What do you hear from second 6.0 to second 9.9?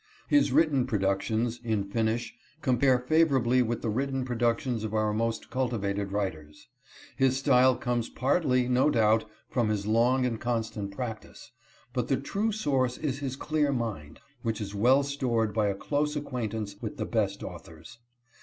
writers. His style comes partly, no doubt, from his